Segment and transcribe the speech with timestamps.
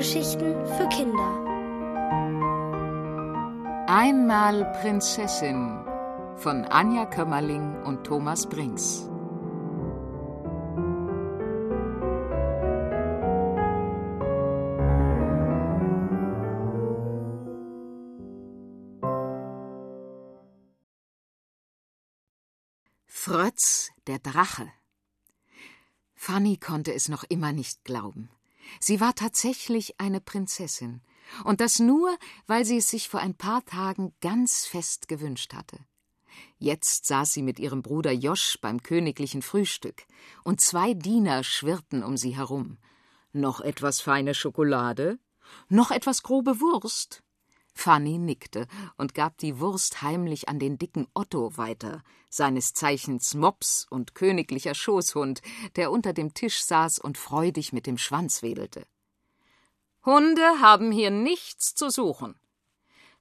[0.00, 1.44] Hörgeschichten für Kinder.
[3.86, 5.84] Einmal Prinzessin
[6.36, 9.06] von Anja Kömmerling und Thomas Brinks.
[23.04, 24.72] Frötz, der Drache.
[26.14, 28.30] Fanny konnte es noch immer nicht glauben.
[28.78, 31.02] Sie war tatsächlich eine Prinzessin,
[31.44, 32.16] und das nur,
[32.46, 35.78] weil sie es sich vor ein paar Tagen ganz fest gewünscht hatte.
[36.58, 40.06] Jetzt saß sie mit ihrem Bruder Josch beim königlichen Frühstück,
[40.44, 42.78] und zwei Diener schwirrten um sie herum.
[43.32, 45.18] Noch etwas feine Schokolade?
[45.68, 47.22] Noch etwas grobe Wurst?
[47.80, 48.66] Fanny nickte
[48.98, 54.74] und gab die Wurst heimlich an den dicken Otto weiter, seines Zeichens Mops und königlicher
[54.74, 55.40] Schoßhund,
[55.76, 58.86] der unter dem Tisch saß und freudig mit dem Schwanz wedelte.
[60.04, 62.38] Hunde haben hier nichts zu suchen.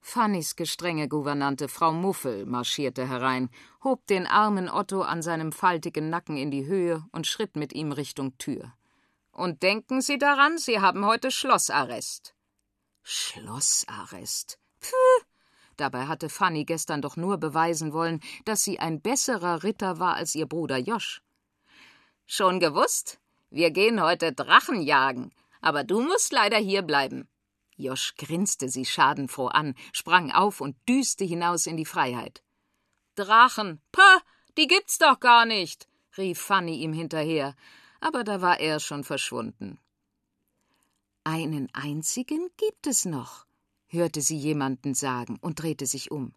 [0.00, 3.50] Fannys gestrenge Gouvernante Frau Muffel marschierte herein,
[3.84, 7.92] hob den armen Otto an seinem faltigen Nacken in die Höhe und schritt mit ihm
[7.92, 8.72] Richtung Tür.
[9.30, 12.34] Und denken Sie daran, Sie haben heute Schlossarrest.
[13.38, 14.58] Schlossarrest.
[14.80, 15.24] Pfuh!
[15.76, 20.34] Dabei hatte Fanny gestern doch nur beweisen wollen, dass sie ein besserer Ritter war als
[20.34, 21.22] ihr Bruder Josch.
[22.26, 23.20] Schon gewusst?
[23.50, 27.28] Wir gehen heute Drachen jagen, aber du musst leider hier bleiben.
[27.76, 32.42] Josch grinste sie schadenfroh an, sprang auf und düste hinaus in die Freiheit.
[33.14, 34.20] Drachen, pah,
[34.56, 37.54] die gibt's doch gar nicht, rief Fanny ihm hinterher,
[38.00, 39.78] aber da war er schon verschwunden.
[41.30, 43.44] Einen einzigen gibt es noch,
[43.88, 46.32] hörte sie jemanden sagen und drehte sich um.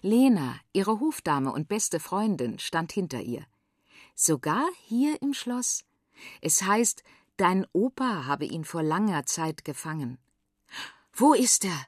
[0.00, 3.44] Lena, ihre Hofdame und beste Freundin, stand hinter ihr.
[4.14, 5.84] Sogar hier im Schloss.
[6.40, 7.02] Es heißt,
[7.36, 10.18] dein Opa habe ihn vor langer Zeit gefangen.
[11.12, 11.86] Wo ist er?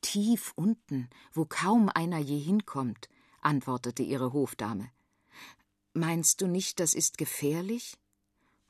[0.00, 3.08] Tief unten, wo kaum einer je hinkommt,
[3.40, 4.92] antwortete ihre Hofdame.
[5.92, 7.98] Meinst du nicht, das ist gefährlich?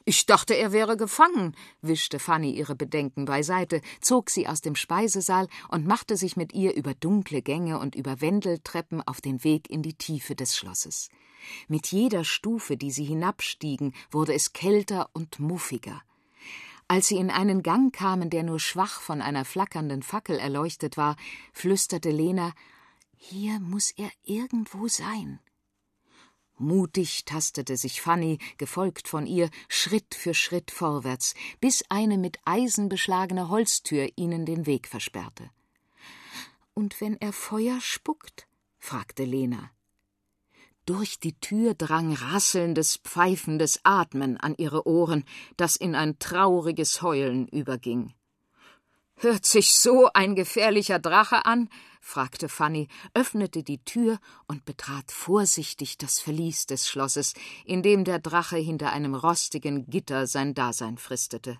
[0.08, 5.48] Ich dachte, er wäre gefangen, wischte Fanny ihre Bedenken beiseite, zog sie aus dem Speisesaal
[5.69, 9.82] und machte sich mit ihr über dunkle Gänge und über Wendeltreppen auf den Weg in
[9.82, 11.10] die Tiefe des Schlosses.
[11.68, 16.00] Mit jeder Stufe, die sie hinabstiegen, wurde es kälter und muffiger.
[16.88, 21.16] Als sie in einen Gang kamen, der nur schwach von einer flackernden Fackel erleuchtet war,
[21.52, 22.54] flüsterte Lena
[23.14, 25.38] Hier muss er irgendwo sein.
[26.58, 32.88] Mutig tastete sich Fanny, gefolgt von ihr, Schritt für Schritt vorwärts, bis eine mit Eisen
[32.88, 35.50] beschlagene Holztür ihnen den Weg versperrte.
[36.74, 38.47] Und wenn er Feuer spuckt?
[38.78, 39.70] fragte Lena.
[40.86, 45.24] Durch die Tür drang rasselndes, pfeifendes Atmen an ihre Ohren,
[45.56, 48.14] das in ein trauriges Heulen überging.
[49.20, 51.68] Hört sich so ein gefährlicher Drache an?
[52.00, 57.34] fragte Fanny, öffnete die Tür und betrat vorsichtig das Verlies des Schlosses,
[57.64, 61.58] in dem der Drache hinter einem rostigen Gitter sein Dasein fristete.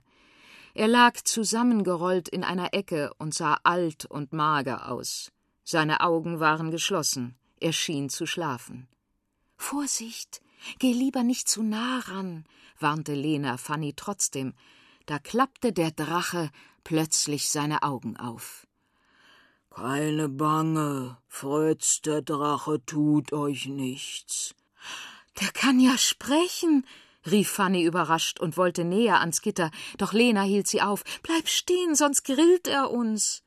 [0.75, 5.33] Er lag zusammengerollt in einer Ecke und sah alt und mager aus.
[5.65, 8.87] Seine Augen waren geschlossen, er schien zu schlafen.
[9.57, 10.41] Vorsicht,
[10.79, 12.45] geh lieber nicht zu nah ran,
[12.79, 14.55] warnte Lena Fanny trotzdem.
[15.07, 16.51] Da klappte der Drache
[16.89, 18.67] plötzlich seine Augen auf.
[19.69, 24.55] Keine Bange, Fritz, der Drache tut euch nichts.
[25.39, 26.87] Der kann ja sprechen,
[27.31, 31.05] rief Fanny überrascht und wollte näher ans Gitter, doch Lena hielt sie auf.
[31.23, 33.43] Bleib stehen, sonst grillt er uns.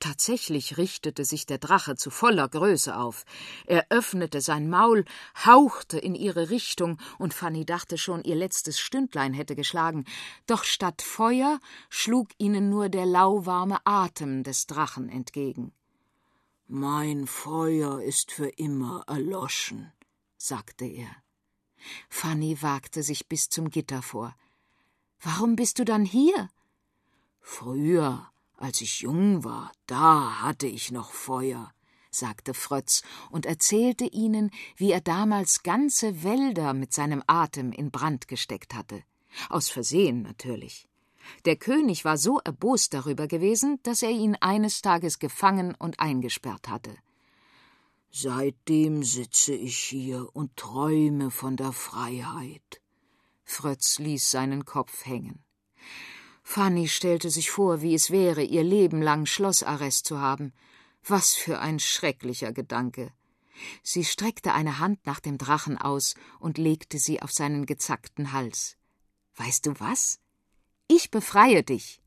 [0.00, 3.24] Tatsächlich richtete sich der Drache zu voller Größe auf.
[3.66, 5.04] Er öffnete sein Maul,
[5.44, 10.04] hauchte in ihre Richtung, und Fanny dachte schon, ihr letztes Stündlein hätte geschlagen.
[10.46, 15.72] Doch statt Feuer schlug ihnen nur der lauwarme Atem des Drachen entgegen.
[16.66, 19.92] Mein Feuer ist für immer erloschen,
[20.36, 21.10] sagte er.
[22.10, 24.36] Fanny wagte sich bis zum Gitter vor.
[25.20, 26.50] Warum bist du dann hier?
[27.40, 31.72] Früher als ich jung war, da hatte ich noch Feuer,
[32.10, 38.28] sagte Frötz und erzählte ihnen, wie er damals ganze Wälder mit seinem Atem in Brand
[38.28, 39.02] gesteckt hatte.
[39.48, 40.88] Aus Versehen natürlich.
[41.44, 46.68] Der König war so erbost darüber gewesen, dass er ihn eines Tages gefangen und eingesperrt
[46.68, 46.96] hatte.
[48.10, 52.80] Seitdem sitze ich hier und träume von der Freiheit.
[53.44, 55.44] Frötz ließ seinen Kopf hängen.
[56.50, 60.54] Fanny stellte sich vor, wie es wäre, ihr Leben lang Schlossarrest zu haben.
[61.06, 63.12] Was für ein schrecklicher Gedanke.
[63.82, 68.78] Sie streckte eine Hand nach dem Drachen aus und legte sie auf seinen gezackten Hals.
[69.36, 70.20] Weißt du was?
[70.86, 72.00] Ich befreie dich.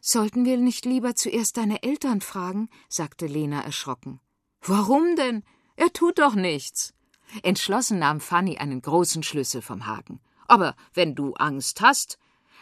[0.00, 2.70] Sollten wir nicht lieber zuerst deine Eltern fragen?
[2.88, 4.18] sagte Lena erschrocken.
[4.62, 5.44] Warum denn?
[5.76, 6.94] Er tut doch nichts.
[7.42, 10.20] Entschlossen nahm Fanny einen großen Schlüssel vom Haken.
[10.48, 12.18] Aber wenn du Angst hast.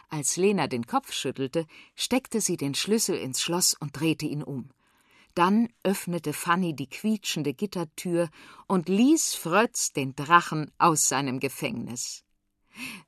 [0.09, 4.71] Als Lena den Kopf schüttelte, steckte sie den Schlüssel ins Schloss und drehte ihn um.
[5.35, 8.29] Dann öffnete Fanny die quietschende Gittertür
[8.69, 12.25] und ließ Frötz den Drachen aus seinem Gefängnis.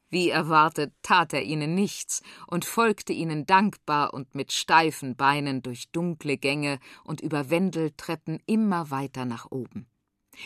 [0.08, 5.90] Wie erwartet, tat er ihnen nichts und folgte ihnen dankbar und mit steifen Beinen durch
[5.90, 9.88] dunkle Gänge und über Wendeltreppen immer weiter nach oben.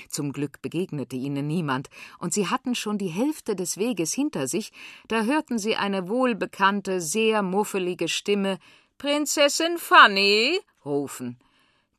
[0.09, 1.89] Zum Glück begegnete ihnen niemand,
[2.19, 4.73] und sie hatten schon die Hälfte des Weges hinter sich,
[5.09, 8.59] da hörten sie eine wohlbekannte, sehr muffelige Stimme
[8.99, 11.39] Prinzessin Fanny rufen.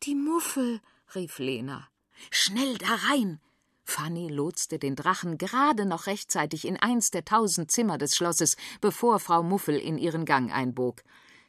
[0.03, 0.81] Die Muffel,
[1.15, 1.87] rief Lena.
[2.29, 3.39] Schnell da rein!
[3.83, 9.19] Fanny lotste den Drachen gerade noch rechtzeitig in eins der tausend Zimmer des Schlosses, bevor
[9.19, 11.03] Frau Muffel in ihren Gang einbog.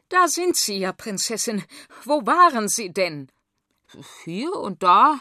[0.09, 1.65] Da sind Sie ja, Prinzessin.
[2.05, 3.29] Wo waren Sie denn?
[4.25, 5.21] Hier und da.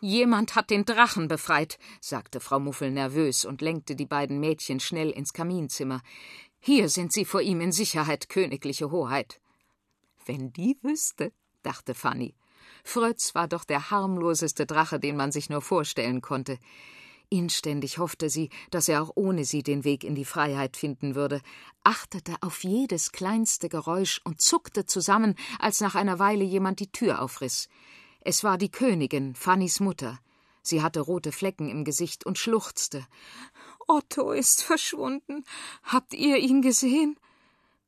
[0.00, 5.10] Jemand hat den Drachen befreit, sagte Frau Muffel nervös und lenkte die beiden Mädchen schnell
[5.10, 6.02] ins Kaminzimmer.
[6.60, 9.40] Hier sind Sie vor ihm in Sicherheit, königliche Hoheit.
[10.26, 11.32] Wenn die wüsste,
[11.62, 12.34] dachte Fanny.
[12.84, 16.58] Frötz war doch der harmloseste Drache, den man sich nur vorstellen konnte.
[17.28, 21.40] Inständig hoffte sie, dass er auch ohne sie den Weg in die Freiheit finden würde,
[21.82, 27.20] achtete auf jedes kleinste Geräusch und zuckte zusammen, als nach einer Weile jemand die Tür
[27.20, 27.68] aufriss.
[28.28, 30.18] Es war die Königin, Fannys Mutter.
[30.60, 33.06] Sie hatte rote Flecken im Gesicht und schluchzte.
[33.86, 35.44] Otto ist verschwunden.
[35.84, 37.20] Habt ihr ihn gesehen?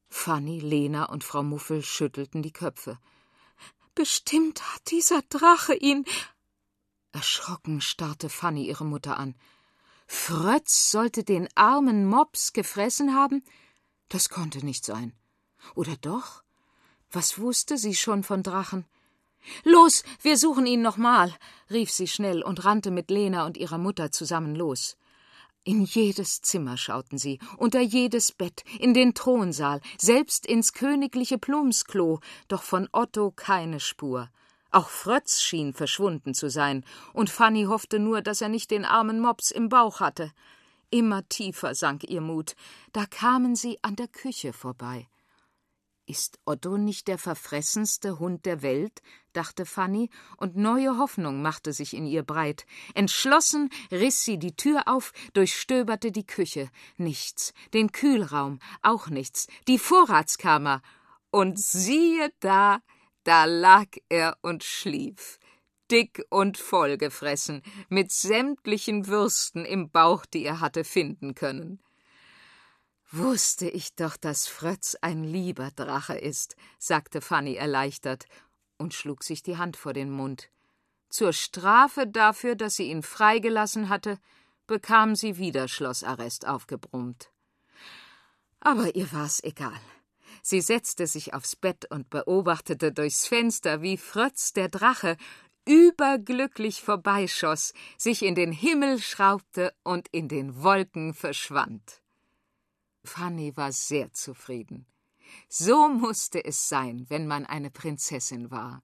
[0.08, 3.00] Fanny, Lena und Frau Muffel schüttelten die Köpfe.
[3.96, 6.04] Bestimmt hat dieser Drache ihn.
[7.10, 9.34] Erschrocken starrte Fanny ihre Mutter an.
[10.06, 13.42] Frötz sollte den armen Mops gefressen haben?
[14.08, 15.18] Das konnte nicht sein.
[15.74, 16.44] Oder doch?
[17.10, 18.86] Was wusste sie schon von Drachen?
[19.64, 21.34] Los, wir suchen ihn nochmal,
[21.70, 24.96] rief sie schnell und rannte mit Lena und ihrer Mutter zusammen los.
[25.64, 32.20] In jedes Zimmer schauten sie, unter jedes Bett, in den Thronsaal, selbst ins königliche Plumpsklo,
[32.48, 34.30] doch von Otto keine Spur.
[34.70, 39.20] Auch Frötz schien verschwunden zu sein, und Fanny hoffte nur, dass er nicht den armen
[39.20, 40.32] Mops im Bauch hatte.
[40.90, 42.54] Immer tiefer sank ihr Mut.
[42.92, 45.06] Da kamen sie an der Küche vorbei.
[46.08, 49.02] Ist Otto nicht der verfressenste Hund der Welt?
[49.34, 50.08] dachte Fanny,
[50.38, 52.64] und neue Hoffnung machte sich in ihr breit.
[52.94, 56.70] Entschlossen riss sie die Tür auf, durchstöberte die Küche.
[56.96, 57.52] Nichts.
[57.74, 58.58] Den Kühlraum.
[58.80, 59.48] Auch nichts.
[59.68, 60.80] Die Vorratskammer.
[61.30, 62.80] Und siehe da,
[63.24, 65.38] da lag er und schlief.
[65.90, 71.82] Dick und vollgefressen, mit sämtlichen Würsten im Bauch, die er hatte finden können.
[73.10, 78.26] Wusste ich doch, dass Frötz ein lieber Drache ist, sagte Fanny erleichtert
[78.76, 80.50] und schlug sich die Hand vor den Mund.
[81.08, 84.18] Zur Strafe dafür, dass sie ihn freigelassen hatte,
[84.66, 87.30] bekam sie wieder Schlossarrest aufgebrummt.
[88.60, 89.80] Aber ihr war's egal.
[90.42, 95.16] Sie setzte sich aufs Bett und beobachtete durchs Fenster, wie Frötz der Drache
[95.66, 102.02] überglücklich vorbeischoss, sich in den Himmel schraubte und in den Wolken verschwand.
[103.08, 104.86] Fanny war sehr zufrieden.
[105.48, 108.82] So musste es sein, wenn man eine Prinzessin war.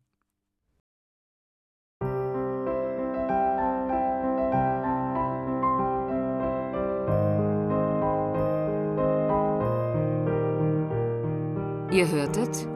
[11.93, 12.67] Ihr hörtet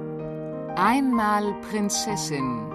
[0.76, 2.68] Einmal Prinzessin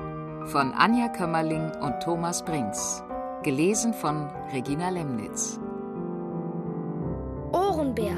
[0.48, 3.02] von Anja Kömmerling und Thomas Brinks,
[3.44, 5.58] gelesen von Regina Lemnitz.
[7.54, 8.18] Ohrenbär